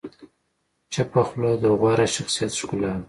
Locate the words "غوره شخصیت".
1.79-2.51